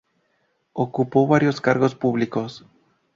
Ocupó 0.73 1.27
varios 1.27 1.61
cargos 1.61 1.93
públicos. 1.93 2.65